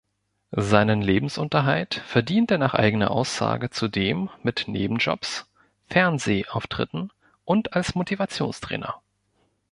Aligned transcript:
Seinen 0.57 1.03
Lebensunterhalt 1.03 1.93
verdient 1.93 2.49
er 2.49 2.57
nach 2.57 2.73
eigener 2.73 3.11
Aussage 3.11 3.69
zudem 3.69 4.31
mit 4.41 4.63
Nebenjobs, 4.67 5.45
Fernsehauftritten 5.89 7.13
und 7.45 7.73
als 7.73 7.93
Motivationstrainer. 7.93 8.95